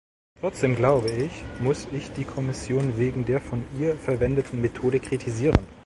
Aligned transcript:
Trotzdem 0.39 0.75
glaube 0.75 1.11
ich, 1.11 1.31
muss 1.59 1.87
ich 1.93 2.11
die 2.13 2.23
Kommission 2.23 2.97
wegen 2.97 3.23
der 3.23 3.39
von 3.39 3.63
ihr 3.79 3.95
verwendeten 3.97 4.59
Methode 4.59 4.99
kritisieren. 4.99 5.59